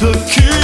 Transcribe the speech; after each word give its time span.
the 0.00 0.12
key. 0.26 0.63